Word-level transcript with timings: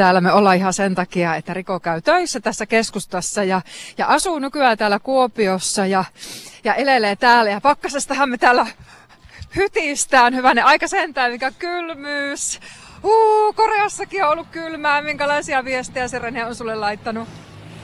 täällä 0.00 0.20
me 0.20 0.32
ollaan 0.32 0.56
ihan 0.56 0.72
sen 0.72 0.94
takia, 0.94 1.36
että 1.36 1.54
Riko 1.54 1.80
käy 1.80 2.00
töissä 2.00 2.40
tässä 2.40 2.66
keskustassa 2.66 3.44
ja, 3.44 3.62
ja 3.98 4.06
asuu 4.06 4.38
nykyään 4.38 4.78
täällä 4.78 4.98
Kuopiossa 4.98 5.86
ja, 5.86 6.04
ja 6.64 6.74
elelee 6.74 7.16
täällä. 7.16 7.50
Ja 7.50 7.60
pakkasestahan 7.60 8.30
me 8.30 8.38
täällä 8.38 8.66
hytistään, 9.56 10.34
hyvänen 10.34 10.64
aika 10.64 10.88
sentään, 10.88 11.32
mikä 11.32 11.50
kylmyys. 11.50 12.60
Huu, 13.02 13.52
Koreassakin 13.52 14.24
on 14.24 14.30
ollut 14.30 14.46
kylmää. 14.50 15.02
Minkälaisia 15.02 15.64
viestejä 15.64 16.08
se 16.08 16.18
Rene 16.18 16.46
on 16.46 16.54
sulle 16.54 16.74
laittanut? 16.74 17.28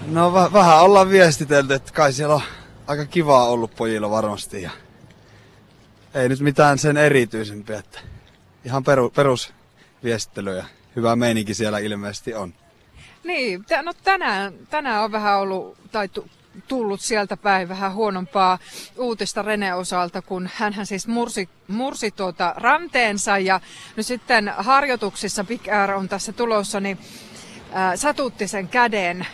No 0.06 0.32
v- 0.34 0.52
vähän 0.52 0.82
ollaan 0.82 1.10
viestitelty, 1.10 1.74
että 1.74 1.92
kai 1.92 2.12
siellä 2.12 2.34
on 2.34 2.42
aika 2.86 3.04
kivaa 3.04 3.48
ollut 3.48 3.76
pojilla 3.76 4.10
varmasti. 4.10 4.62
Ja 4.62 4.70
ei 6.14 6.28
nyt 6.28 6.40
mitään 6.40 6.78
sen 6.78 6.96
erityisempiä, 6.96 7.78
että 7.78 8.00
ihan 8.64 8.84
peru, 8.84 9.10
perusviestittely 9.10 10.56
ja 10.56 10.64
hyvä 10.96 11.16
meininki 11.16 11.54
siellä 11.54 11.78
ilmeisesti 11.78 12.34
on. 12.34 12.54
Niin, 13.24 13.64
no 13.82 13.92
tänään, 14.04 14.52
tänään 14.70 15.04
on 15.04 15.12
vähän 15.12 15.38
ollut, 15.38 15.76
tai 15.92 16.08
tullut 16.68 17.00
sieltä 17.00 17.36
päin 17.36 17.68
vähän 17.68 17.94
huonompaa 17.94 18.58
uutista 18.98 19.42
Rene 19.42 19.74
osalta, 19.74 20.22
kun 20.22 20.48
hän 20.54 20.86
siis 20.86 21.06
mursi, 21.06 21.48
mursi 21.68 22.10
tuota 22.10 22.54
ranteensa 22.56 23.38
ja 23.38 23.60
nyt 23.96 24.06
sitten 24.06 24.52
harjoituksissa 24.56 25.44
Big 25.44 25.68
Air 25.68 25.90
on 25.90 26.08
tässä 26.08 26.32
tulossa, 26.32 26.80
niin 26.80 26.98
ää, 27.72 27.96
satutti 27.96 28.48
sen 28.48 28.68
käden. 28.68 29.26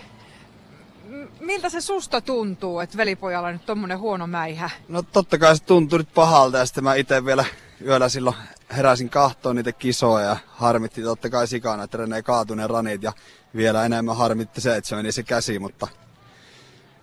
Miltä 1.40 1.68
se 1.68 1.80
susta 1.80 2.20
tuntuu, 2.20 2.80
että 2.80 2.96
velipojalla 2.96 3.48
on 3.48 3.54
nyt 3.54 3.66
tommonen 3.66 3.98
huono 3.98 4.26
mäihä? 4.26 4.70
No 4.88 5.02
totta 5.02 5.38
kai 5.38 5.56
se 5.56 5.64
tuntuu 5.64 5.98
nyt 5.98 6.14
pahalta 6.14 6.58
ja 6.58 6.66
sitten 6.66 6.84
mä 6.84 6.94
itse 6.94 7.24
vielä 7.24 7.44
yöllä 7.86 8.08
silloin 8.08 8.36
heräsin 8.76 9.10
kahtoon 9.10 9.56
niitä 9.56 9.72
kisoja 9.72 10.26
ja 10.26 10.36
harmitti 10.48 11.02
totta 11.02 11.30
kai 11.30 11.46
sikana, 11.46 11.82
että 11.82 11.98
Rene 11.98 12.22
kaatuneen 12.22 12.70
ranit 12.70 13.02
ja 13.02 13.12
vielä 13.56 13.84
enemmän 13.84 14.16
harmitti 14.16 14.60
se, 14.60 14.76
että 14.76 14.88
se 14.88 14.96
meni 14.96 15.12
se 15.12 15.22
käsi, 15.22 15.58
mutta 15.58 15.88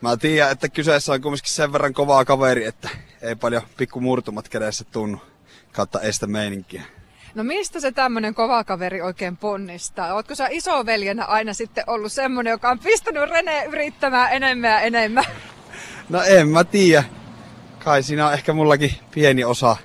Mä 0.01 0.17
tiedän, 0.17 0.51
että 0.51 0.69
kyseessä 0.69 1.13
on 1.13 1.21
kumminkin 1.21 1.53
sen 1.53 1.73
verran 1.73 1.93
kovaa 1.93 2.25
kaveri, 2.25 2.65
että 2.65 2.89
ei 3.21 3.35
paljon 3.35 3.61
pikku 3.77 4.01
murtumat 4.01 4.49
kädessä 4.49 4.83
tunnu 4.83 5.17
kautta 5.71 6.01
estä 6.01 6.27
meininkiä. 6.27 6.83
No 7.35 7.43
mistä 7.43 7.79
se 7.79 7.91
tämmönen 7.91 8.35
kova 8.35 8.63
kaveri 8.63 9.01
oikein 9.01 9.37
ponnistaa? 9.37 10.13
Ootko 10.13 10.35
sä 10.35 10.47
isoveljenä 10.51 11.25
aina 11.25 11.53
sitten 11.53 11.83
ollut 11.87 12.11
semmonen, 12.11 12.51
joka 12.51 12.69
on 12.69 12.79
pistänyt 12.79 13.29
Rene 13.29 13.65
yrittämään 13.65 14.33
enemmän 14.33 14.71
ja 14.71 14.81
enemmän? 14.81 15.25
No 16.09 16.21
en 16.23 16.47
mä 16.47 16.63
tiedä. 16.63 17.03
Kai 17.83 18.03
siinä 18.03 18.27
on 18.27 18.33
ehkä 18.33 18.53
mullakin 18.53 18.95
pieni 19.11 19.43
osa 19.43 19.77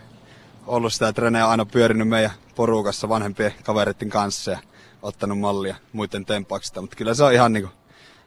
ollut 0.66 0.92
sitä, 0.92 1.08
että 1.08 1.22
Rene 1.22 1.44
on 1.44 1.50
aina 1.50 1.66
pyörinyt 1.66 2.08
meidän 2.08 2.30
porukassa 2.54 3.08
vanhempien 3.08 3.54
kavereiden 3.62 4.10
kanssa 4.10 4.50
ja 4.50 4.58
ottanut 5.02 5.38
mallia 5.38 5.76
muiden 5.92 6.24
tempaksista. 6.24 6.80
Mutta 6.80 6.96
kyllä 6.96 7.14
se 7.14 7.24
on 7.24 7.32
ihan 7.32 7.52
niinku, 7.52 7.70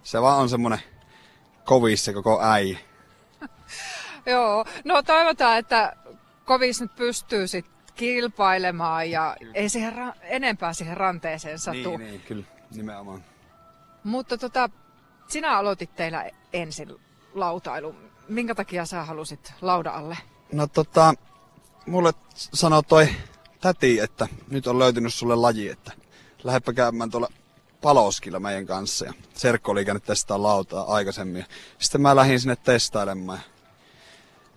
se 0.03 0.21
vaan 0.21 0.39
on 0.39 0.49
semmonen 0.49 0.79
kovissa 1.63 2.13
koko 2.13 2.41
äi. 2.43 2.77
Joo, 4.25 4.65
no 4.83 5.03
toivotaan, 5.03 5.57
että 5.57 5.95
kovis 6.45 6.81
nyt 6.81 6.95
pystyy 6.95 7.47
sit 7.47 7.65
kilpailemaan 7.95 9.11
ja 9.11 9.35
kyllä. 9.39 9.53
ei 9.55 9.69
siihen 9.69 9.93
ra- 9.93 10.17
enempää 10.21 10.73
siihen 10.73 10.97
ranteeseen 10.97 11.59
satu. 11.59 11.97
Niin, 11.97 11.99
niin, 11.99 12.21
kyllä, 12.21 12.43
nimenomaan. 12.75 13.23
Mutta 14.03 14.37
tota, 14.37 14.69
sinä 15.27 15.57
aloitit 15.57 15.95
teillä 15.95 16.29
ensin 16.53 16.95
lautailu. 17.33 17.95
Minkä 18.29 18.55
takia 18.55 18.85
sä 18.85 19.03
halusit 19.03 19.53
lauda 19.61 19.91
alle? 19.91 20.17
No 20.51 20.67
tota, 20.67 21.13
mulle 21.87 22.13
sanoi 22.35 22.83
toi 22.83 23.09
täti, 23.61 23.99
että 23.99 24.27
nyt 24.51 24.67
on 24.67 24.79
löytynyt 24.79 25.13
sulle 25.13 25.35
laji, 25.35 25.69
että 25.69 25.91
lähdepä 26.43 26.73
käymään 26.73 27.11
tuolla 27.11 27.29
paloskilla 27.81 28.39
meidän 28.39 28.65
kanssa. 28.65 29.05
Ja 29.05 29.13
Serkko 29.33 29.71
oli 29.71 29.85
käynyt 29.85 30.03
testaa 30.03 30.43
lautaa 30.43 30.93
aikaisemmin. 30.93 31.45
Sitten 31.79 32.01
mä 32.01 32.15
lähdin 32.15 32.39
sinne 32.39 32.55
testailemaan. 32.55 33.39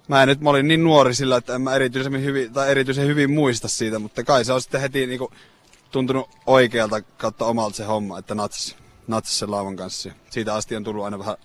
Mä 0.09 0.23
en 0.23 0.29
nyt, 0.29 0.41
mä 0.41 0.51
olin 0.51 0.69
niin 0.69 0.85
nuori 0.85 1.15
sillä, 1.15 1.37
että 1.37 1.55
en 1.55 1.63
mä 1.63 1.75
erityisen 1.75 2.25
hyvin, 2.25 2.53
tai 2.53 2.71
erityisen 2.71 3.07
hyvin 3.07 3.31
muista 3.31 3.69
siitä, 3.69 3.99
mutta 3.99 4.25
kai 4.25 4.45
se 4.45 4.53
on 4.53 4.63
sitten 4.63 4.81
heti 4.81 5.07
niinku 5.07 5.33
tuntunut 5.91 6.31
oikealta 6.47 7.03
kautta 7.03 7.45
omalta 7.45 7.77
se 7.77 7.85
homma, 7.85 8.19
että 8.19 8.35
natsas, 8.35 8.77
natsas 9.07 9.39
sen 9.39 9.51
laavan 9.51 9.77
kanssa. 9.77 10.09
Ja 10.09 10.15
siitä 10.31 10.55
asti 10.55 10.77
on 10.77 10.85
tullut 10.85 11.05
aina 11.05 11.19
vähän 11.19 11.37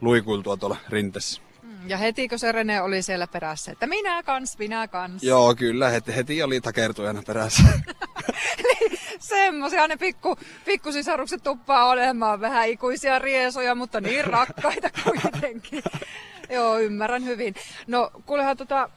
luikuiltua 0.00 0.56
tuolla 0.56 0.76
rintessä. 0.88 1.45
Mm, 1.66 1.88
ja 1.88 1.96
heti 1.96 2.28
kun 2.28 2.38
se 2.38 2.52
Rene 2.52 2.80
oli 2.80 3.02
siellä 3.02 3.26
perässä, 3.26 3.72
että 3.72 3.86
minä 3.86 4.22
kans, 4.22 4.58
minä 4.58 4.88
kans. 4.88 5.22
Joo, 5.22 5.54
kyllä, 5.54 5.88
heti, 5.88 6.16
heti 6.16 6.42
oli 6.42 6.60
takertujana 6.60 7.22
perässä. 7.26 7.62
niin, 8.64 8.98
semmoisia 9.18 9.88
ne 9.88 9.96
pikku, 9.96 10.36
pikkusisarukset 10.64 11.42
tuppaa 11.42 11.88
olemaan 11.88 12.40
vähän 12.40 12.68
ikuisia 12.68 13.18
riesoja, 13.18 13.74
mutta 13.74 14.00
niin 14.00 14.24
rakkaita 14.24 14.90
kuitenkin. 15.04 15.82
Joo, 16.50 16.78
ymmärrän 16.78 17.24
hyvin. 17.24 17.54
No, 17.86 18.10
kuulehan 18.26 18.56
tota, 18.56 18.90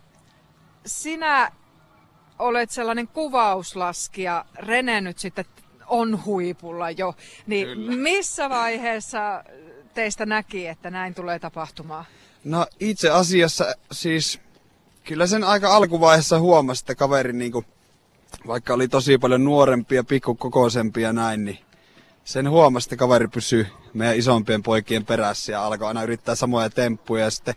sinä 0.85 1.51
olet 2.39 2.71
sellainen 2.71 3.07
kuvauslaskija, 3.07 4.45
Rene 4.55 5.01
nyt 5.01 5.19
sitten 5.19 5.45
on 5.87 6.25
huipulla 6.25 6.91
jo, 6.91 7.15
niin 7.47 7.67
Kyllä. 7.67 7.95
missä 7.95 8.49
vaiheessa 8.49 9.43
teistä 9.93 10.25
näki, 10.25 10.67
että 10.67 10.89
näin 10.89 11.13
tulee 11.13 11.39
tapahtumaan? 11.39 12.05
No 12.43 12.67
itse 12.79 13.09
asiassa 13.09 13.75
siis 13.91 14.39
kyllä 15.03 15.27
sen 15.27 15.43
aika 15.43 15.75
alkuvaiheessa 15.75 16.39
huomasi, 16.39 16.83
että 16.83 16.95
kaveri 16.95 17.33
niin 17.33 17.51
kuin, 17.51 17.65
vaikka 18.47 18.73
oli 18.73 18.87
tosi 18.87 19.17
paljon 19.17 19.43
nuorempia, 19.43 20.03
pikkukokoisempia 20.03 21.13
näin, 21.13 21.45
niin 21.45 21.59
sen 22.23 22.49
huomasi, 22.49 22.85
että 22.85 22.95
kaveri 22.95 23.27
pysyy 23.27 23.67
meidän 23.93 24.17
isompien 24.17 24.63
poikien 24.63 25.05
perässä 25.05 25.51
ja 25.51 25.65
alkoi 25.65 25.87
aina 25.87 26.03
yrittää 26.03 26.35
samoja 26.35 26.69
temppuja 26.69 27.23
ja 27.23 27.31
sitten 27.31 27.55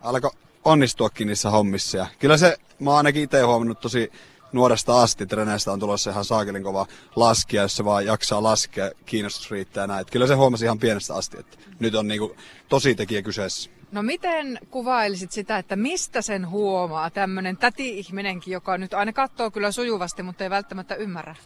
alkoi 0.00 0.30
onnistuakin 0.64 1.26
niissä 1.26 1.50
hommissa. 1.50 1.98
Ja 1.98 2.06
kyllä 2.18 2.36
se, 2.36 2.56
mä 2.78 2.90
oon 2.90 2.96
ainakin 2.96 3.22
itse 3.22 3.40
huomannut 3.40 3.80
tosi 3.80 4.12
nuoresta 4.52 5.02
asti, 5.02 5.26
treneistä 5.26 5.72
on 5.72 5.80
tulossa 5.80 6.10
ihan 6.10 6.24
saakelin 6.24 6.62
kova 6.62 6.86
laskia, 7.16 7.62
jos 7.62 7.76
se 7.76 7.84
vaan 7.84 8.06
jaksaa 8.06 8.42
laskea, 8.42 8.90
kiinnostus 9.06 9.50
riittää 9.50 9.86
näin. 9.86 10.06
Kyllä 10.12 10.26
se 10.26 10.34
huomasi 10.34 10.64
ihan 10.64 10.78
pienestä 10.78 11.14
asti, 11.14 11.40
että 11.40 11.58
nyt 11.78 11.94
on 11.94 12.08
niinku 12.08 12.36
tosi 12.68 12.94
tekijä 12.94 13.22
kyseessä. 13.22 13.70
No 13.92 14.02
miten 14.02 14.58
kuvailisit 14.70 15.32
sitä, 15.32 15.58
että 15.58 15.76
mistä 15.76 16.22
sen 16.22 16.50
huomaa 16.50 17.10
tämmöinen 17.10 17.56
täti-ihminenkin, 17.56 18.52
joka 18.52 18.78
nyt 18.78 18.94
aina 18.94 19.12
katsoo 19.12 19.50
kyllä 19.50 19.72
sujuvasti, 19.72 20.22
mutta 20.22 20.44
ei 20.44 20.50
välttämättä 20.50 20.94
ymmärrä? 20.94 21.36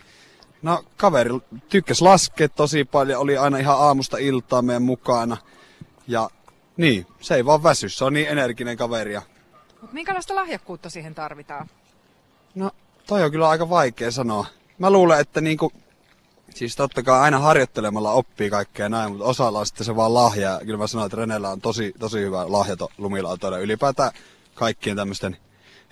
No 0.62 0.84
kaveri 0.96 1.30
tykkäs 1.68 2.02
laskea 2.02 2.48
tosi 2.48 2.84
paljon, 2.84 3.20
oli 3.20 3.36
aina 3.36 3.58
ihan 3.58 3.78
aamusta 3.78 4.18
iltaa 4.18 4.62
meidän 4.62 4.82
mukana. 4.82 5.36
Ja 6.08 6.30
niin, 6.76 7.06
se 7.20 7.34
ei 7.34 7.44
vaan 7.44 7.62
väsy, 7.62 7.88
se 7.88 8.04
on 8.04 8.12
niin 8.12 8.28
energinen 8.28 8.76
kaveri. 8.76 9.16
Mut 9.82 9.92
minkälaista 9.92 10.34
lahjakkuutta 10.34 10.90
siihen 10.90 11.14
tarvitaan? 11.14 11.68
No 12.54 12.70
toi 13.06 13.22
on 13.22 13.30
kyllä 13.30 13.48
aika 13.48 13.70
vaikea 13.70 14.10
sanoa. 14.10 14.46
Mä 14.78 14.90
luulen, 14.90 15.20
että 15.20 15.40
niinku 15.40 15.72
Siis 16.56 16.76
totta 16.76 17.02
kai 17.02 17.20
aina 17.20 17.38
harjoittelemalla 17.38 18.12
oppii 18.12 18.50
kaikkea 18.50 18.88
näin, 18.88 19.10
mutta 19.10 19.24
osalla 19.24 19.58
on 19.58 19.66
sitten 19.66 19.84
se 19.84 19.96
vaan 19.96 20.14
lahja. 20.14 20.60
Kyllä 20.64 20.78
mä 20.78 20.86
sanoin, 20.86 21.06
että 21.06 21.16
Renellä 21.16 21.50
on 21.50 21.60
tosi, 21.60 21.94
tosi 21.98 22.18
hyvä 22.18 22.52
lahjato 22.52 22.90
lumilautoille. 22.98 23.60
Ylipäätään 23.60 24.10
kaikkien 24.54 24.96
tämmöisten 24.96 25.36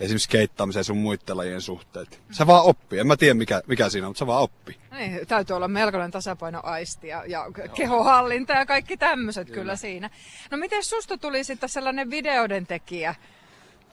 esimerkiksi 0.01 0.29
keittämisen 0.29 0.81
ja 0.81 0.85
sun 0.85 0.97
muiden 0.97 1.37
lajien 1.37 1.61
suhteet. 1.61 2.21
Se 2.31 2.47
vaan 2.47 2.65
oppii. 2.65 2.99
En 2.99 3.07
mä 3.07 3.17
tiedä 3.17 3.35
mikä, 3.35 3.63
mikä 3.67 3.89
siinä 3.89 4.07
on, 4.07 4.11
mutta 4.11 4.19
se 4.19 4.27
vaan 4.27 4.43
oppii. 4.43 4.77
Niin, 4.91 5.27
täytyy 5.27 5.57
olla 5.57 5.69
melkoinen 5.69 6.11
tasapainoaisti 6.11 7.09
ja, 7.09 7.25
ja 7.27 7.47
kehohallinta 7.75 8.53
ja 8.53 8.67
kaikki 8.67 8.97
tämmöiset 8.97 9.47
kyllä. 9.47 9.61
kyllä 9.61 9.77
siinä. 9.77 10.11
No 10.51 10.59
miten 10.59 10.85
susta 10.85 11.19
tuli 11.19 11.45
sitten 11.45 11.69
sellainen 11.69 12.11
videoiden 12.11 12.67
tekijä? 12.67 13.15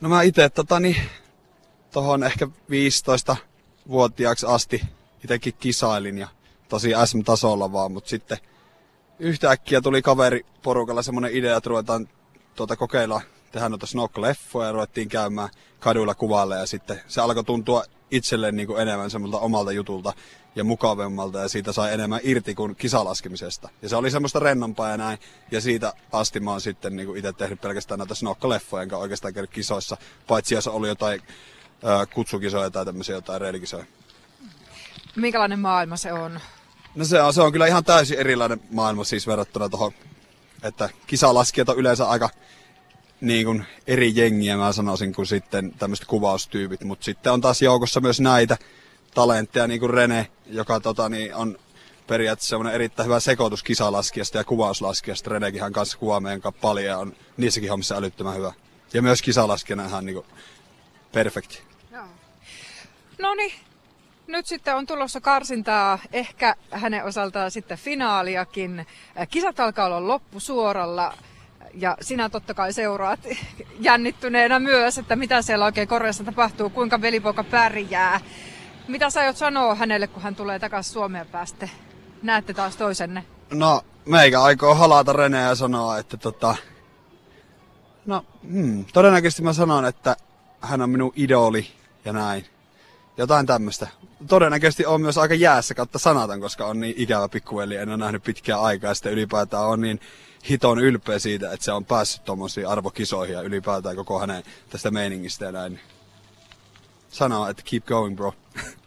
No 0.02 0.10
mä 0.10 0.22
itse 0.22 0.50
tota 0.50 0.80
niin, 0.80 0.98
tohon 1.92 2.24
ehkä 2.24 2.46
15-vuotiaaksi 2.46 4.46
asti 4.46 4.82
itsekin 5.24 5.54
kisailin 5.60 6.18
ja 6.18 6.28
tosi 6.70 6.92
SM-tasolla 7.06 7.72
vaan, 7.72 7.92
mutta 7.92 8.10
sitten 8.10 8.38
yhtäkkiä 9.20 9.82
tuli 9.82 10.02
kaveri 10.02 10.46
porukalla 10.64 11.02
semmoinen 11.02 11.32
idea, 11.34 11.58
että 11.58 11.70
ruvetaan 11.70 12.10
tuota 12.56 12.76
kokeilla 12.76 13.22
tehdä 13.52 13.70
noita 13.70 13.88
snorkel-leffoja 13.88 14.66
ja 14.66 14.72
ruvettiin 14.72 15.10
käymään 15.10 15.50
kaduilla 15.80 16.16
kuvalle 16.16 16.58
ja 16.58 16.66
sitten 16.66 17.02
se 17.08 17.22
alkoi 17.22 17.44
tuntua 17.44 17.84
itselleen 18.12 18.56
niin 18.56 18.68
kuin 18.68 18.82
enemmän 18.82 19.10
semmoilta 19.10 19.40
omalta 19.40 19.72
jutulta 19.72 20.14
ja 20.56 20.64
mukavemmalta 20.64 21.40
ja 21.40 21.48
siitä 21.48 21.72
sai 21.72 21.94
enemmän 21.94 22.20
irti 22.24 22.56
kuin 22.56 22.76
kisalaskemisesta. 22.76 23.70
Ja 23.82 23.90
se 23.90 23.96
oli 23.96 24.12
semmoista 24.12 24.40
rennompaa 24.40 24.90
ja 24.90 24.98
näin. 24.98 25.20
Ja 25.52 25.62
siitä 25.62 25.94
asti 26.12 26.40
mä 26.40 26.52
oon 26.52 26.62
sitten 26.62 26.96
niin 26.96 27.18
itse 27.18 27.34
tehnyt 27.34 27.62
pelkästään 27.62 27.98
näitä 27.98 28.14
snokka-leffoja, 28.14 28.84
enkä 28.84 28.98
oikeastaan 28.98 29.34
käynyt 29.34 29.52
kisoissa, 29.52 29.98
paitsi 30.28 30.56
jos 30.56 30.68
oli 30.68 30.88
jotain 30.88 31.22
kutsukisoja 32.14 32.72
tai 32.72 32.86
tämmöisiä 32.86 33.16
jotain 33.16 33.42
reilikisoja. 33.42 33.86
Minkälainen 35.16 35.60
maailma 35.60 35.98
se 35.98 36.14
on? 36.14 36.40
No 36.96 37.06
se 37.06 37.22
on, 37.22 37.34
se 37.34 37.42
on 37.42 37.52
kyllä 37.52 37.68
ihan 37.68 37.84
täysin 37.84 38.20
erilainen 38.20 38.62
maailma 38.72 39.04
siis 39.04 39.28
verrattuna 39.28 39.70
tuohon, 39.70 39.92
että 40.64 40.90
kisalaskijat 41.08 41.70
on 41.70 41.78
yleensä 41.78 42.10
aika 42.10 42.30
niin 43.22 43.46
kuin 43.46 43.66
eri 43.88 44.12
jengiä 44.16 44.58
mä 44.58 44.72
sanoisin 44.72 45.14
kuin 45.14 45.28
sitten 45.28 45.74
tämmöiset 45.80 46.06
kuvaustyypit, 46.06 46.84
mutta 46.84 47.06
sitten 47.06 47.34
on 47.34 47.42
taas 47.42 47.62
joukossa 47.62 48.00
myös 48.00 48.20
näitä 48.20 48.58
talentteja 49.14 49.68
niin 49.68 49.80
kuin 49.80 49.90
Rene, 49.90 50.28
joka 50.46 50.80
tota, 50.80 51.10
niin 51.10 51.36
on 51.36 51.58
periaatteessa 52.08 52.50
semmoinen 52.50 52.74
erittäin 52.74 53.06
hyvä 53.06 53.20
sekoitus 53.20 53.64
kisalaskijasta 53.64 54.38
ja 54.38 54.44
kuvauslaskijasta. 54.44 55.30
Renekinhän 55.30 55.74
kanssa 55.74 55.98
kuvaa 55.98 56.20
meidän 56.20 56.42
kanssa 56.42 56.62
paljon 56.62 56.86
ja 56.86 56.98
on 56.98 57.14
niissäkin 57.38 57.70
hommissa 57.70 57.96
älyttömän 57.96 58.36
hyvä. 58.36 58.54
Ja 58.94 59.02
myös 59.02 59.22
kisalaskijana 59.22 59.86
ihan 59.86 60.06
niinku 60.06 60.26
perfekti. 61.12 61.71
No 63.22 63.36
niin, 63.36 63.54
nyt 64.28 64.46
sitten 64.46 64.76
on 64.76 64.88
tulossa 64.88 65.22
karsintaa, 65.22 66.00
ehkä 66.14 66.56
hänen 66.72 67.06
osaltaan 67.06 67.52
sitten 67.52 67.78
finaaliakin. 67.78 68.88
Kisat 69.30 69.60
alkaa 69.60 69.86
olla 69.86 70.08
loppusuoralla 70.08 71.14
ja 71.74 71.98
sinä 72.02 72.30
totta 72.30 72.54
kai 72.54 72.74
seuraat 72.74 73.20
jännittyneenä 73.80 74.60
myös, 74.60 74.98
että 74.98 75.16
mitä 75.16 75.42
siellä 75.42 75.66
oikein 75.66 75.88
Koreassa 75.88 76.24
tapahtuu, 76.24 76.70
kuinka 76.70 77.02
velipoika 77.02 77.44
pärjää. 77.44 78.20
Mitä 78.88 79.10
sä 79.10 79.20
aiot 79.20 79.38
sanoa 79.38 79.76
hänelle, 79.76 80.08
kun 80.08 80.24
hän 80.24 80.36
tulee 80.36 80.60
takaisin 80.60 80.94
Suomeen 80.94 81.28
päästä? 81.28 81.70
Näette 82.24 82.54
taas 82.54 82.78
toisenne. 82.78 83.26
No, 83.54 83.82
meikä 84.06 84.42
aikoo 84.42 84.76
halata 84.76 85.14
Reneä 85.14 85.48
ja 85.48 85.56
sanoa, 85.56 85.98
että 85.98 86.18
tota... 86.18 86.56
No, 88.06 88.26
hmm, 88.52 88.86
todennäköisesti 88.94 89.42
mä 89.44 89.54
sanon, 89.54 89.86
että 89.86 90.16
hän 90.62 90.82
on 90.82 90.90
minun 90.90 91.14
idoli 91.16 91.68
ja 92.06 92.14
näin. 92.14 92.46
Jotain 93.18 93.46
tämmöistä. 93.46 93.88
Todennäköisesti 94.28 94.86
on 94.86 95.02
myös 95.02 95.18
aika 95.18 95.34
jäässä 95.34 95.74
kautta 95.74 96.00
sanatan, 96.00 96.42
koska 96.42 96.66
on 96.66 96.80
niin 96.80 96.94
ikävä 96.98 97.30
pikkuveli, 97.30 97.76
en 97.76 97.90
ole 97.90 97.98
nähnyt 97.98 98.24
pitkää 98.24 98.62
aikaa 98.62 98.94
sitten 98.94 99.14
ylipäätään 99.14 99.68
on 99.68 99.82
niin 99.82 100.02
hiton 100.50 100.80
ylpeä 100.80 101.20
siitä, 101.20 101.52
että 101.52 101.66
se 101.66 101.72
on 101.72 101.86
päässyt 101.86 102.24
tuommoisiin 102.24 102.68
arvokisoihin 102.68 103.34
ja 103.34 103.42
ylipäätään 103.42 103.96
koko 103.96 104.20
hänen 104.20 104.44
tästä 104.70 104.92
meiningistä 104.92 105.46
ja 105.46 105.52
näin. 105.52 105.80
Sanoa, 107.10 107.50
että 107.50 107.64
keep 107.70 107.86
going 107.86 108.16
bro. 108.16 108.34